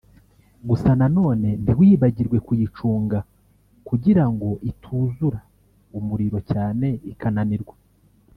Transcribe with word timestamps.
gusa 0.69 0.89
na 0.99 1.07
none 1.17 1.49
ntiwibagirwe 1.63 2.37
kuyicunga 2.47 3.17
kugirango 3.87 4.49
ituzura 4.69 5.39
umuriro 5.97 6.39
cyane 6.51 6.87
ikananirwa 7.11 7.75